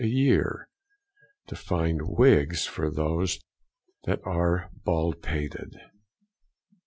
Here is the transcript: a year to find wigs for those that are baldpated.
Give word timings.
a 0.03 0.07
year 0.07 0.67
to 1.45 1.55
find 1.55 2.01
wigs 2.01 2.65
for 2.65 2.89
those 2.89 3.37
that 4.05 4.19
are 4.25 4.71
baldpated. 4.83 5.75